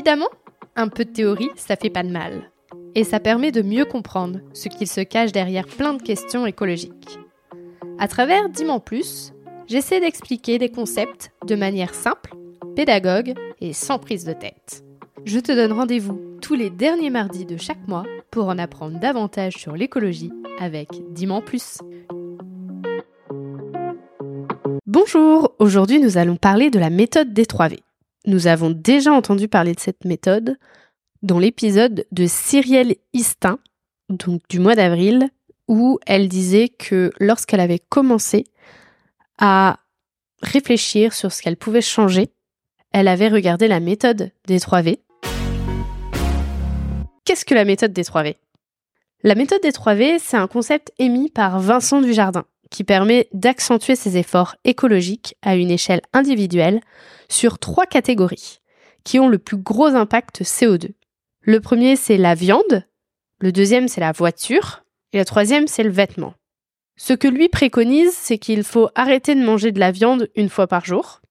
[0.00, 0.30] Évidemment,
[0.76, 2.50] un peu de théorie, ça fait pas de mal.
[2.94, 7.18] Et ça permet de mieux comprendre ce qu'il se cache derrière plein de questions écologiques.
[7.98, 9.34] À travers Diman Plus,
[9.68, 12.34] j'essaie d'expliquer des concepts de manière simple,
[12.74, 14.82] pédagogue et sans prise de tête.
[15.26, 19.58] Je te donne rendez-vous tous les derniers mardis de chaque mois pour en apprendre davantage
[19.58, 21.80] sur l'écologie avec Diman Plus.
[24.86, 27.80] Bonjour, aujourd'hui nous allons parler de la méthode des 3V.
[28.26, 30.58] Nous avons déjà entendu parler de cette méthode
[31.22, 33.58] dans l'épisode de Cyrielle Istin,
[34.10, 35.30] donc du mois d'avril,
[35.68, 38.44] où elle disait que lorsqu'elle avait commencé
[39.38, 39.78] à
[40.42, 42.30] réfléchir sur ce qu'elle pouvait changer,
[42.92, 44.98] elle avait regardé la méthode des 3V.
[47.24, 48.36] Qu'est-ce que la méthode des 3V
[49.22, 54.16] La méthode des 3V, c'est un concept émis par Vincent Dujardin qui permet d'accentuer ses
[54.16, 56.80] efforts écologiques à une échelle individuelle
[57.28, 58.60] sur trois catégories
[59.04, 60.90] qui ont le plus gros impact CO2.
[61.42, 62.84] Le premier, c'est la viande,
[63.40, 66.34] le deuxième, c'est la voiture, et le troisième, c'est le vêtement.
[66.96, 70.66] Ce que lui préconise, c'est qu'il faut arrêter de manger de la viande une fois
[70.66, 71.22] par jour.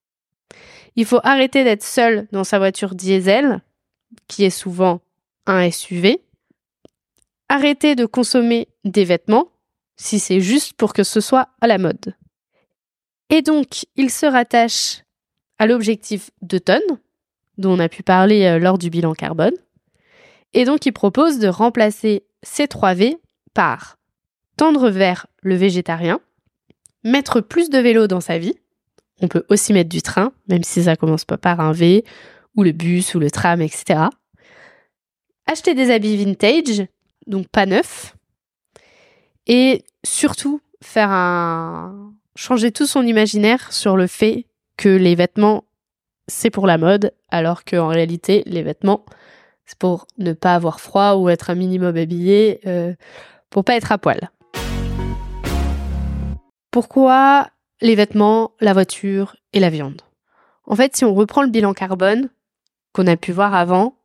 [0.96, 3.62] Il faut arrêter d'être seul dans sa voiture diesel,
[4.28, 5.02] qui est souvent
[5.46, 6.22] un SUV.
[7.48, 9.50] Arrêter de consommer des vêtements,
[10.00, 12.16] si c'est juste pour que ce soit à la mode.
[13.30, 15.04] Et donc, il se rattache
[15.60, 16.80] à l'objectif de tonnes,
[17.58, 19.54] dont on a pu parler euh, lors du bilan carbone.
[20.54, 23.18] Et donc, il propose de remplacer ces 3 V
[23.54, 23.98] par
[24.56, 26.22] tendre vers le végétarien,
[27.04, 28.56] mettre plus de vélo dans sa vie.
[29.22, 32.06] On peut aussi mettre du train, même si ça commence pas par un V,
[32.56, 34.06] ou le bus, ou le tram, etc.
[35.46, 36.88] Acheter des habits vintage,
[37.28, 38.16] donc pas neufs,
[39.50, 44.46] et surtout faire un changer tout son imaginaire sur le fait
[44.78, 45.66] que les vêtements
[46.28, 49.04] c'est pour la mode alors qu'en réalité les vêtements
[49.66, 52.94] c'est pour ne pas avoir froid ou être un minimum habillé euh,
[53.50, 54.32] pour pas être à poil.
[56.72, 57.50] Pourquoi
[57.82, 60.02] les vêtements, la voiture et la viande?
[60.66, 62.30] En fait, si on reprend le bilan carbone
[62.94, 63.96] qu'on a pu voir avant,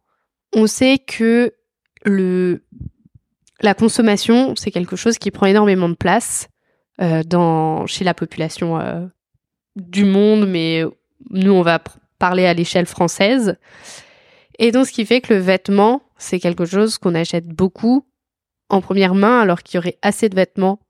[0.55, 1.55] on sait que
[2.05, 2.63] le
[3.61, 6.49] la consommation, c'est quelque chose qui prend énormément de place
[7.01, 9.07] euh, dans, chez la population euh,
[9.77, 10.83] du monde, mais
[11.31, 11.83] nous, on va
[12.19, 13.57] parler à l'échelle française.
[14.59, 18.07] Et donc, ce qui fait que le vêtement, c'est quelque chose qu'on achète beaucoup
[18.69, 20.81] en première main, alors qu'il y aurait assez de vêtements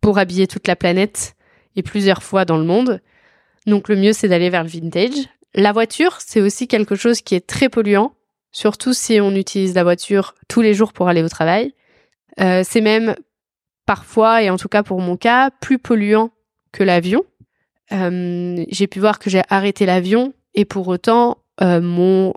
[0.00, 1.34] pour habiller toute la planète
[1.76, 3.00] et plusieurs fois dans le monde.
[3.66, 5.28] Donc, le mieux, c'est d'aller vers le vintage.
[5.54, 8.14] La voiture, c'est aussi quelque chose qui est très polluant,
[8.50, 11.74] surtout si on utilise la voiture tous les jours pour aller au travail.
[12.40, 13.14] Euh, c'est même
[13.86, 16.30] parfois, et en tout cas pour mon cas, plus polluant
[16.72, 17.22] que l'avion.
[17.92, 22.32] Euh, j'ai pu voir que j'ai arrêté l'avion et pour autant, euh, mon,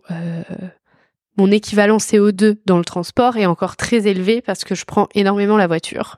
[1.38, 5.58] mon équivalent CO2 dans le transport est encore très élevé parce que je prends énormément
[5.58, 6.18] la voiture.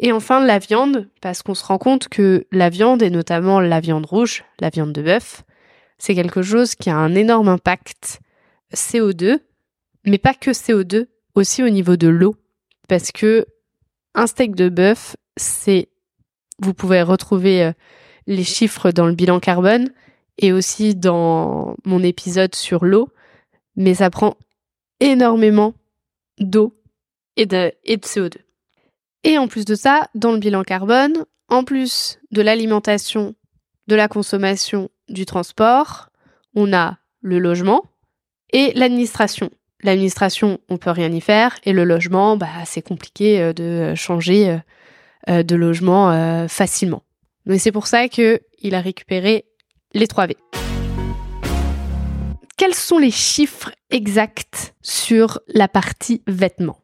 [0.00, 3.80] Et enfin, la viande, parce qu'on se rend compte que la viande, et notamment la
[3.80, 5.44] viande rouge, la viande de bœuf,
[5.98, 8.20] c'est quelque chose qui a un énorme impact
[8.74, 9.38] CO2,
[10.04, 12.34] mais pas que CO2, aussi au niveau de l'eau
[12.88, 13.46] parce que
[14.14, 15.88] un steak de bœuf, c'est
[16.58, 17.72] vous pouvez retrouver euh,
[18.26, 19.90] les chiffres dans le bilan carbone
[20.38, 23.08] et aussi dans mon épisode sur l'eau,
[23.76, 24.36] mais ça prend
[25.00, 25.74] énormément
[26.38, 26.80] d'eau
[27.36, 28.36] et de, et de CO2.
[29.24, 33.34] Et en plus de ça, dans le bilan carbone, en plus de l'alimentation,
[33.86, 36.10] de la consommation, du transport,
[36.54, 37.82] on a le logement
[38.52, 39.50] et l'administration
[39.84, 44.50] l'administration, on peut rien y faire, et le logement, bah, c'est compliqué euh, de changer
[44.50, 44.58] euh,
[45.28, 47.02] euh, de logement facilement.
[47.46, 48.40] Mais c'est pour ça qu'il
[48.72, 49.44] a récupéré
[49.92, 50.34] les 3V.
[52.56, 56.80] Quels sont les chiffres exacts sur la partie vêtements?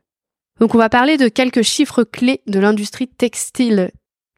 [0.59, 3.91] Donc on va parler de quelques chiffres clés de l'industrie textile.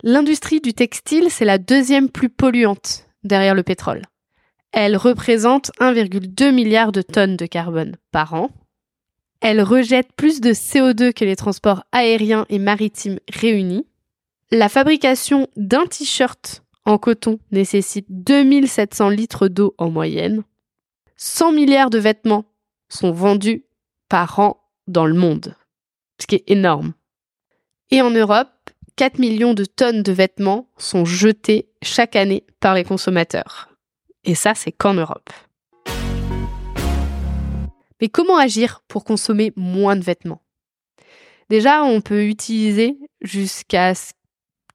[0.04, 4.02] L'industrie du textile, c'est la deuxième plus polluante derrière le pétrole.
[4.72, 8.50] Elle représente 1,2 milliard de tonnes de carbone par an.
[9.40, 13.86] Elle rejette plus de CO2 que les transports aériens et maritimes réunis.
[14.50, 20.42] La fabrication d'un t-shirt en coton nécessite 2700 litres d'eau en moyenne.
[21.16, 22.44] 100 milliards de vêtements
[22.88, 23.64] sont vendus
[24.08, 25.54] par an dans le monde,
[26.20, 26.94] ce qui est énorme.
[27.90, 28.48] Et en Europe,
[28.96, 33.71] 4 millions de tonnes de vêtements sont jetés chaque année par les consommateurs.
[34.24, 35.30] Et ça, c'est qu'en Europe.
[38.00, 40.42] Mais comment agir pour consommer moins de vêtements?
[41.50, 44.12] Déjà, on peut utiliser jusqu'à ce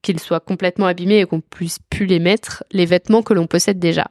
[0.01, 3.79] qu'ils soient complètement abîmés et qu'on puisse plus les mettre, les vêtements que l'on possède
[3.79, 4.07] déjà.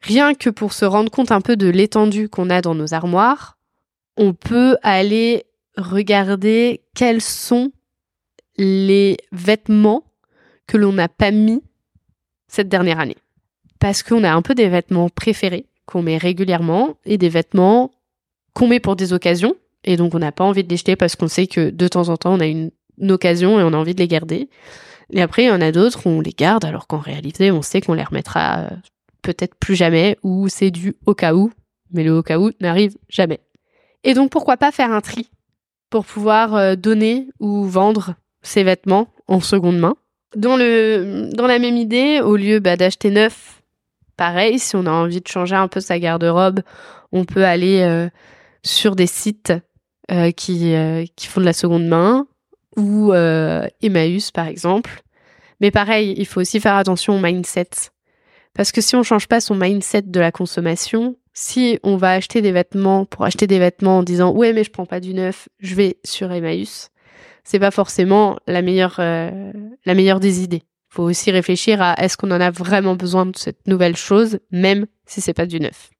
[0.00, 3.58] Rien que pour se rendre compte un peu de l'étendue qu'on a dans nos armoires,
[4.16, 5.44] on peut aller
[5.76, 7.72] regarder quels sont
[8.56, 10.04] les vêtements
[10.66, 11.62] que l'on n'a pas mis
[12.48, 13.16] cette dernière année.
[13.78, 17.90] Parce qu'on a un peu des vêtements préférés qu'on met régulièrement et des vêtements
[18.52, 19.56] qu'on met pour des occasions.
[19.84, 22.08] Et donc on n'a pas envie de les jeter parce qu'on sait que de temps
[22.10, 22.70] en temps on a une,
[23.08, 24.48] occasion et on a envie de les garder.
[25.10, 27.62] Et après, il y en a d'autres où on les garde alors qu'en réalité on
[27.62, 28.68] sait qu'on les remettra euh,
[29.22, 31.52] peut-être plus jamais ou c'est du au cas où.
[31.92, 33.40] Mais le au cas où n'arrive jamais.
[34.04, 35.30] Et donc pourquoi pas faire un tri
[35.90, 39.94] pour pouvoir euh, donner ou vendre ces vêtements en seconde main?
[40.36, 43.57] Dans, le, dans la même idée, au lieu bah, d'acheter neuf,
[44.18, 46.60] pareil, si on a envie de changer un peu sa garde-robe,
[47.12, 48.10] on peut aller euh,
[48.62, 49.54] sur des sites
[50.10, 50.74] euh, qui,
[51.16, 52.26] qui font de la seconde main
[52.76, 55.02] ou Emmaüs par exemple.
[55.60, 57.70] Mais pareil, il faut aussi faire attention au mindset.
[58.54, 62.42] Parce que si on change pas son mindset de la consommation, si on va acheter
[62.42, 65.48] des vêtements pour acheter des vêtements en disant ouais mais je prends pas du neuf,
[65.60, 66.90] je vais sur Emmaüs,
[67.44, 69.52] c'est pas forcément euh,
[69.84, 70.64] la meilleure des idées.
[70.98, 74.86] Faut aussi réfléchir à est-ce qu'on en a vraiment besoin de cette nouvelle chose, même
[75.06, 75.90] si c'est pas du neuf.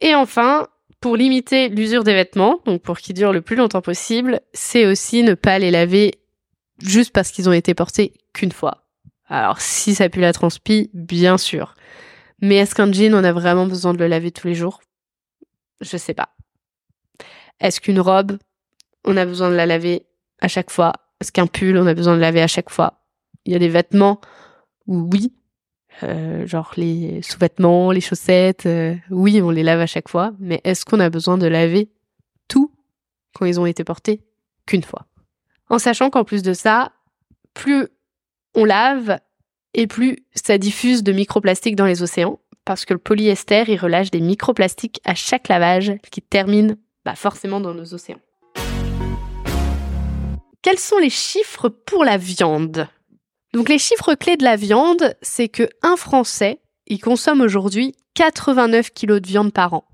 [0.00, 0.66] Et enfin,
[0.98, 5.22] pour limiter l'usure des vêtements, donc pour qu'ils durent le plus longtemps possible, c'est aussi
[5.22, 6.22] ne pas les laver
[6.80, 8.86] juste parce qu'ils ont été portés qu'une fois.
[9.26, 11.74] Alors si ça pue la transpi, bien sûr.
[12.40, 14.80] Mais est-ce qu'un jean, on a vraiment besoin de le laver tous les jours?
[15.82, 16.30] Je sais pas.
[17.60, 18.38] Est-ce qu'une robe,
[19.04, 20.06] on a besoin de la laver
[20.40, 20.94] à chaque fois?
[21.20, 22.99] Est-ce qu'un pull, on a besoin de laver à chaque fois?
[23.44, 24.20] Il y a des vêtements
[24.86, 25.32] où oui,
[26.02, 30.60] euh, genre les sous-vêtements, les chaussettes, euh, oui, on les lave à chaque fois, mais
[30.64, 31.90] est-ce qu'on a besoin de laver
[32.48, 32.72] tout
[33.34, 34.22] quand ils ont été portés
[34.66, 35.06] qu'une fois?
[35.68, 36.92] En sachant qu'en plus de ça,
[37.54, 37.88] plus
[38.54, 39.18] on lave
[39.74, 44.10] et plus ça diffuse de microplastiques dans les océans, parce que le polyester, il relâche
[44.10, 48.20] des microplastiques à chaque lavage qui terminent bah, forcément dans nos océans.
[50.62, 52.86] Quels sont les chiffres pour la viande?
[53.52, 58.90] Donc les chiffres clés de la viande, c'est que un Français, il consomme aujourd'hui 89
[58.92, 59.84] kg de viande par an.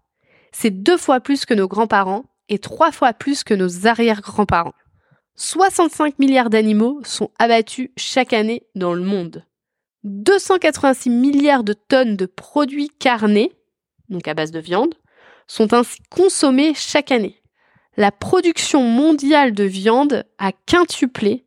[0.53, 4.75] C'est deux fois plus que nos grands-parents et trois fois plus que nos arrière-grands-parents.
[5.37, 9.45] 65 milliards d'animaux sont abattus chaque année dans le monde.
[10.05, 13.53] 286 milliards de tonnes de produits carnés,
[14.09, 14.95] donc à base de viande,
[15.47, 17.43] sont ainsi consommés chaque année.
[17.97, 21.46] La production mondiale de viande a quintuplé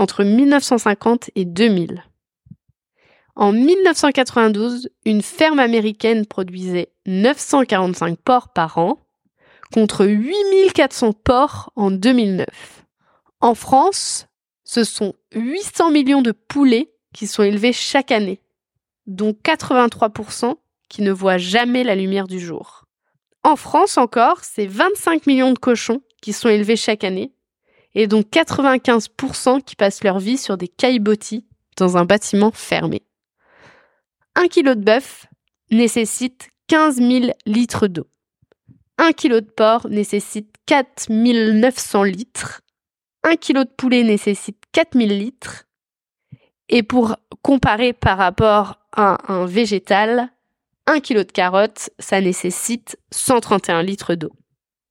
[0.00, 2.02] entre 1950 et 2000.
[3.36, 8.98] En 1992, une ferme américaine produisait 945 porcs par an
[9.74, 12.46] contre 8400 porcs en 2009.
[13.40, 14.26] En France,
[14.64, 18.40] ce sont 800 millions de poulets qui sont élevés chaque année,
[19.06, 20.56] dont 83%
[20.88, 22.86] qui ne voient jamais la lumière du jour.
[23.44, 27.34] En France encore, c'est 25 millions de cochons qui sont élevés chaque année,
[27.94, 31.46] et dont 95% qui passent leur vie sur des caillebotis
[31.76, 33.02] dans un bâtiment fermé.
[34.36, 35.26] Un kilo de bœuf
[35.70, 38.06] nécessite 15 000 litres d'eau.
[38.98, 42.60] Un kilo de porc nécessite 4 900 litres.
[43.22, 45.64] Un kilo de poulet nécessite 4000 litres
[46.70, 50.30] et pour comparer par rapport à un végétal,
[50.86, 54.32] un kilo de carottes, ça nécessite 131 litres d'eau.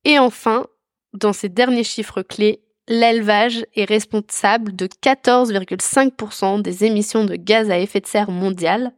[0.04, 0.68] Et enfin,
[1.14, 7.80] dans ces derniers chiffres clés, l'élevage est responsable de 14,5% des émissions de gaz à
[7.80, 8.92] effet de serre mondiales,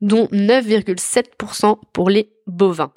[0.00, 2.92] dont 9,7% pour les bovins.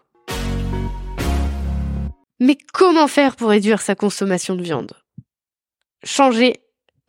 [2.40, 4.92] Mais comment faire pour réduire sa consommation de viande?
[6.04, 6.58] Changer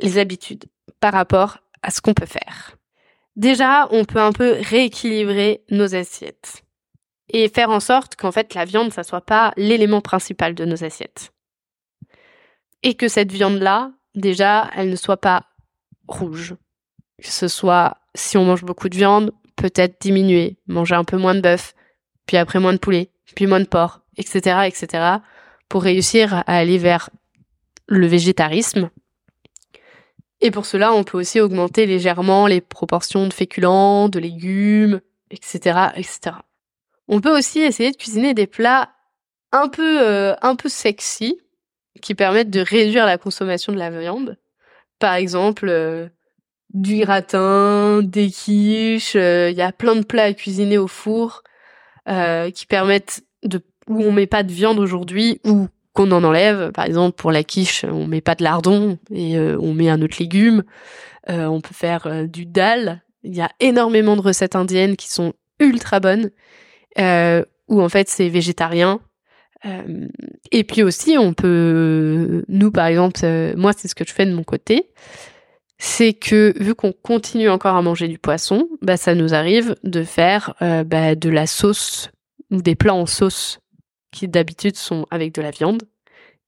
[0.01, 0.67] les habitudes
[1.01, 2.77] par rapport à ce qu'on peut faire.
[3.35, 6.63] Déjà, on peut un peu rééquilibrer nos assiettes
[7.29, 10.85] et faire en sorte qu'en fait la viande, ça soit pas l'élément principal de nos
[10.85, 11.33] assiettes.
[12.87, 15.45] Et que cette viande-là, déjà, elle ne soit pas
[16.07, 16.55] rouge.
[17.21, 21.35] Que ce soit, si on mange beaucoup de viande, peut-être diminuer, manger un peu moins
[21.35, 21.75] de bœuf,
[22.27, 25.17] puis après moins de poulet, puis moins de porc, etc., etc.,
[25.69, 27.11] pour réussir à aller vers
[27.89, 28.89] le végétarisme
[30.41, 35.01] et pour cela, on peut aussi augmenter légèrement les proportions de féculents, de légumes,
[35.31, 36.37] etc., etc.
[37.09, 38.91] On peut aussi essayer de cuisiner des plats
[39.53, 41.41] un peu, euh, un peu sexy,
[42.01, 44.37] qui permettent de réduire la consommation de la viande.
[44.99, 46.09] Par exemple, euh,
[46.73, 51.43] du gratin, des quiches, euh, il y a plein de plats à cuisiner au four
[52.55, 56.73] qui permettent de où on met pas de viande aujourd'hui ou qu'on en enlève.
[56.73, 60.03] Par exemple, pour la quiche, on met pas de lardon et euh, on met un
[60.03, 60.65] autre légume.
[61.29, 63.03] Euh, on peut faire euh, du dal.
[63.23, 66.31] Il y a énormément de recettes indiennes qui sont ultra bonnes
[66.99, 69.01] euh, ou en fait c'est végétarien.
[69.67, 70.09] Euh,
[70.53, 74.27] et puis aussi, on peut, nous par exemple, euh, moi c'est ce que je fais
[74.27, 74.91] de mon côté,
[75.79, 80.05] c'est que vu qu'on continue encore à manger du poisson, bah ça nous arrive de
[80.05, 82.11] faire euh, bah, de la sauce
[82.51, 83.61] ou des plats en sauce
[84.13, 85.83] qui d'habitude sont avec de la viande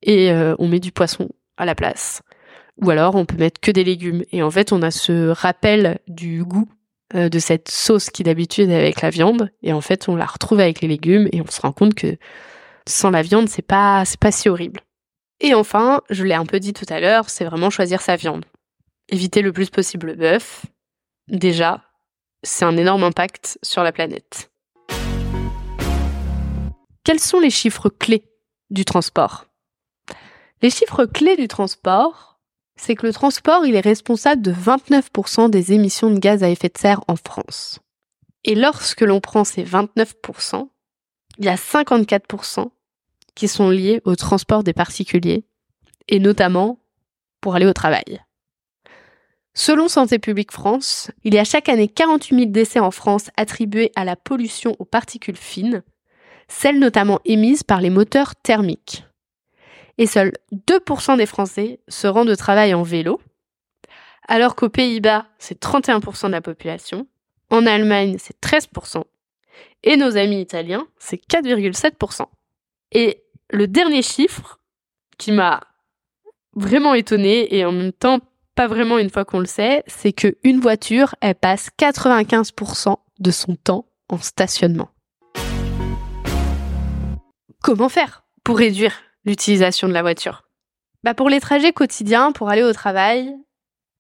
[0.03, 2.23] et on met du poisson à la place.
[2.81, 5.99] Ou alors on peut mettre que des légumes et en fait on a ce rappel
[6.07, 6.69] du goût
[7.15, 10.61] de cette sauce qui d'habitude est avec la viande et en fait on la retrouve
[10.61, 12.17] avec les légumes et on se rend compte que
[12.89, 14.81] sans la viande c'est pas pas si horrible.
[15.41, 18.45] Et enfin, je l'ai un peu dit tout à l'heure, c'est vraiment choisir sa viande.
[19.09, 20.67] Éviter le plus possible le bœuf.
[21.29, 21.85] Déjà,
[22.43, 24.51] c'est un énorme impact sur la planète.
[27.05, 28.25] Quels sont les chiffres clés
[28.71, 29.47] du transport?
[30.61, 32.41] Les chiffres clés du transport,
[32.77, 36.69] c'est que le transport, il est responsable de 29% des émissions de gaz à effet
[36.69, 37.79] de serre en France.
[38.45, 40.69] Et lorsque l'on prend ces 29%,
[41.39, 42.71] il y a 54%
[43.39, 45.45] qui sont liés au transport des particuliers,
[46.09, 46.81] et notamment
[47.41, 48.21] pour aller au travail.
[49.55, 53.93] Selon Santé publique France, il y a chaque année 48 000 décès en France attribués
[53.95, 55.85] à la pollution aux particules fines,
[56.49, 59.05] celles notamment émises par les moteurs thermiques.
[59.99, 63.21] Et seuls 2% des Français se rendent au travail en vélo,
[64.27, 67.07] alors qu'aux Pays-Bas, c'est 31% de la population,
[67.51, 69.05] en Allemagne, c'est 13%,
[69.85, 72.27] et nos amis italiens, c'est 4,7%.
[72.93, 74.61] Et le dernier chiffre
[75.17, 75.61] qui m'a
[76.55, 78.21] vraiment étonné et en même temps
[78.55, 83.31] pas vraiment une fois qu'on le sait, c'est que une voiture, elle passe 95% de
[83.31, 84.91] son temps en stationnement.
[87.63, 90.43] Comment faire pour réduire l'utilisation de la voiture?
[91.05, 93.33] Bah Pour les trajets quotidiens, pour aller au travail,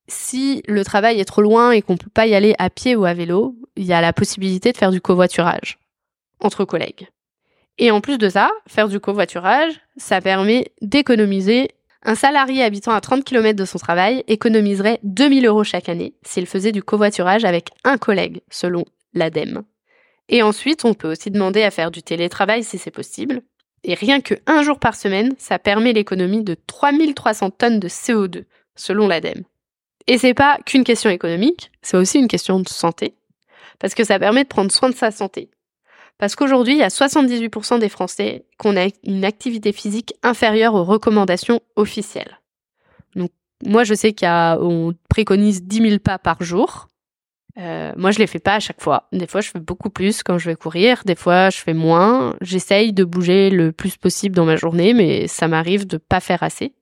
[0.08, 2.96] si le travail est trop loin et qu'on ne peut pas y aller à pied
[2.96, 5.78] ou à vélo, il y a la possibilité de faire du covoiturage
[6.40, 7.08] entre collègues.
[7.78, 11.70] Et en plus de ça, faire du covoiturage, ça permet d'économiser.
[12.02, 16.46] Un salarié habitant à 30 km de son travail économiserait 2000 euros chaque année s'il
[16.46, 19.62] faisait du covoiturage avec un collègue, selon l'ADEME.
[20.28, 23.42] Et ensuite, on peut aussi demander à faire du télétravail si c'est possible.
[23.84, 28.44] Et rien que un jour par semaine, ça permet l'économie de 3300 tonnes de CO2,
[28.74, 29.44] selon l'ADEME.
[30.06, 33.14] Et c'est pas qu'une question économique, c'est aussi une question de santé.
[33.78, 35.50] Parce que ça permet de prendre soin de sa santé.
[36.18, 40.84] Parce qu'aujourd'hui, il y a 78% des Français qui ont une activité physique inférieure aux
[40.84, 42.40] recommandations officielles.
[43.14, 43.30] Donc,
[43.64, 46.88] moi, je sais qu'on préconise 10 000 pas par jour.
[47.56, 49.08] Euh, moi, je les fais pas à chaque fois.
[49.12, 51.02] Des fois, je fais beaucoup plus quand je vais courir.
[51.04, 52.36] Des fois, je fais moins.
[52.40, 56.42] J'essaye de bouger le plus possible dans ma journée, mais ça m'arrive de pas faire
[56.42, 56.72] assez.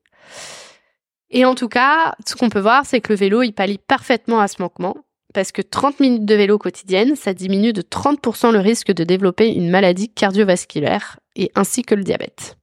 [1.30, 4.40] Et en tout cas, ce qu'on peut voir, c'est que le vélo, il pallie parfaitement
[4.40, 4.96] à ce manquement
[5.36, 9.52] parce que 30 minutes de vélo quotidienne, ça diminue de 30% le risque de développer
[9.52, 12.56] une maladie cardiovasculaire et ainsi que le diabète.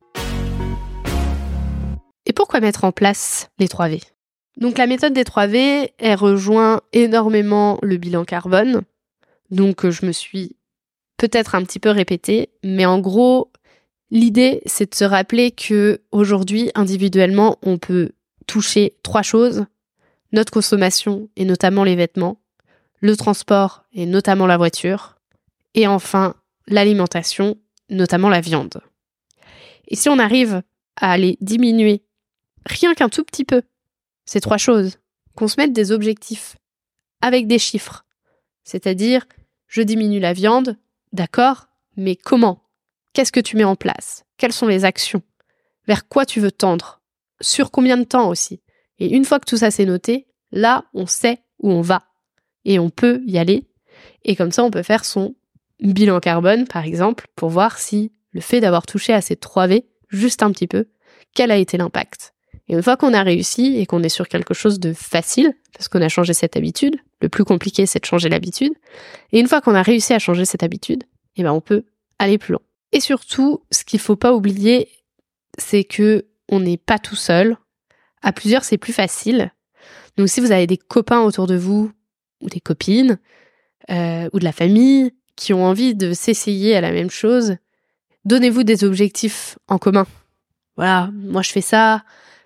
[2.25, 4.01] Et pourquoi mettre en place les 3V
[4.57, 8.81] Donc la méthode des 3V, elle rejoint énormément le bilan carbone.
[9.51, 10.55] Donc je me suis
[11.17, 13.51] peut-être un petit peu répétée, mais en gros,
[14.09, 18.13] l'idée c'est de se rappeler que aujourd'hui individuellement, on peut
[18.47, 19.67] toucher trois choses
[20.33, 22.39] notre consommation et notamment les vêtements,
[23.03, 25.17] le transport et notamment la voiture,
[25.73, 26.35] et enfin
[26.67, 27.57] l'alimentation,
[27.89, 28.81] notamment la viande.
[29.89, 30.63] Et si on arrive
[30.95, 32.05] à les diminuer
[32.65, 33.61] rien qu'un tout petit peu,
[34.23, 34.99] ces trois choses,
[35.35, 36.55] qu'on se mette des objectifs
[37.19, 38.05] avec des chiffres,
[38.63, 39.25] c'est-à-dire
[39.67, 40.77] je diminue la viande,
[41.11, 41.67] d'accord,
[41.97, 42.63] mais comment?
[43.11, 44.23] Qu'est-ce que tu mets en place?
[44.37, 45.23] Quelles sont les actions?
[45.87, 47.01] Vers quoi tu veux tendre?
[47.41, 48.61] Sur combien de temps aussi?
[48.97, 52.12] Et une fois que tout ça s'est noté, là, on sait où on va
[52.65, 53.65] et on peut y aller.
[54.23, 55.35] Et comme ça, on peut faire son
[55.81, 60.43] bilan carbone, par exemple, pour voir si le fait d'avoir touché à ces 3V, juste
[60.43, 60.87] un petit peu,
[61.33, 62.33] quel a été l'impact.
[62.67, 65.89] Et une fois qu'on a réussi et qu'on est sur quelque chose de facile, parce
[65.89, 68.73] qu'on a changé cette habitude, le plus compliqué c'est de changer l'habitude,
[69.31, 71.03] et une fois qu'on a réussi à changer cette habitude,
[71.35, 71.83] eh ben on peut
[72.19, 72.61] aller plus loin.
[72.91, 74.87] Et surtout, ce qu'il faut pas oublier,
[75.57, 77.57] c'est que on n'est pas tout seul.
[78.21, 79.51] À plusieurs, c'est plus facile.
[80.15, 81.91] Donc si vous avez des copains autour de vous
[82.41, 83.19] ou des copines
[83.89, 87.55] euh, ou de la famille qui ont envie de s'essayer à la même chose,
[88.25, 90.05] donnez-vous des objectifs en commun.
[90.75, 92.03] Voilà, moi je fais ça,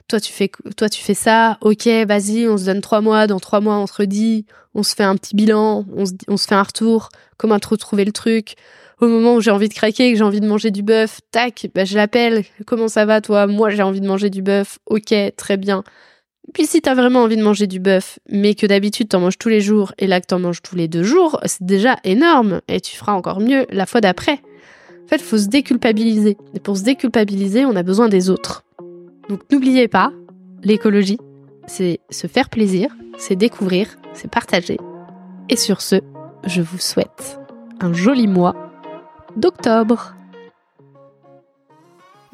[0.07, 3.39] toi tu fais toi tu fais ça, ok, vas-y, on se donne trois mois, dans
[3.39, 6.63] trois mois on se redit, on se fait un petit bilan, on se, fait un
[6.63, 8.55] retour, comment te retrouver le truc.
[8.99, 11.67] Au moment où j'ai envie de craquer, que j'ai envie de manger du bœuf, tac,
[11.75, 13.47] bah je l'appelle, comment ça va toi?
[13.47, 15.83] Moi j'ai envie de manger du bœuf, ok, très bien.
[16.53, 19.49] Puis si t'as vraiment envie de manger du bœuf, mais que d'habitude t'en manges tous
[19.49, 22.79] les jours et là que t'en manges tous les deux jours, c'est déjà énorme et
[22.79, 24.41] tu feras encore mieux la fois d'après.
[25.03, 26.37] En fait, faut se déculpabiliser.
[26.53, 28.63] Et pour se déculpabiliser, on a besoin des autres.
[29.29, 30.11] Donc n'oubliez pas,
[30.63, 31.19] l'écologie,
[31.65, 34.77] c'est se faire plaisir, c'est découvrir, c'est partager.
[35.49, 35.97] Et sur ce,
[36.45, 37.39] je vous souhaite
[37.79, 38.55] un joli mois
[39.35, 40.13] d'octobre.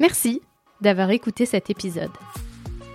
[0.00, 0.40] Merci
[0.80, 2.10] d'avoir écouté cet épisode.